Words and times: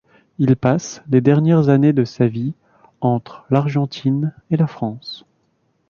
Il 0.39 0.55
passe 0.55 1.03
les 1.11 1.21
dernières 1.21 1.69
années 1.69 1.93
de 1.93 2.05
sa 2.05 2.25
vie, 2.27 2.55
entre 3.01 3.45
l’Argentine 3.51 4.33
et 4.49 4.57
la 4.57 4.65
France. 4.65 5.27